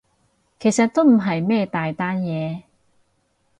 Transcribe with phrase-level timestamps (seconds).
[0.59, 2.63] 其實都唔係咩大單嘢